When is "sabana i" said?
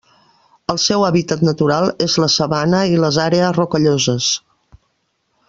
2.37-2.99